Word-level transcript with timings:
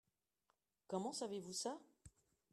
Comment 0.87 1.11
savez-vous 1.13 1.53
ça? 1.53 1.77